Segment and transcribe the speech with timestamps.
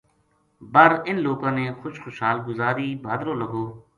[0.73, 3.65] بر انھ لوکاں نے خوش خوشحال گزاری بھادرو لگو